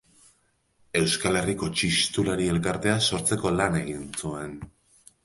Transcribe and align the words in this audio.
Euskal 1.01 1.35
Herriko 1.41 1.69
Txistulari 1.79 2.47
Elkartea 2.53 2.95
sortzeko 3.11 3.53
lan 3.59 3.79
egin 3.81 4.09
zuen. 4.23 4.57